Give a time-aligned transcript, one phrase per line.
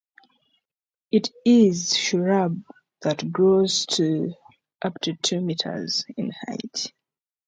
[1.11, 2.63] It is shrub
[3.03, 4.33] that grows to
[4.81, 6.91] up to two metres in height.